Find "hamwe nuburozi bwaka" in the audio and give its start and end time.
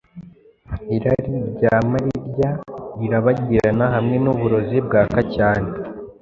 3.95-5.19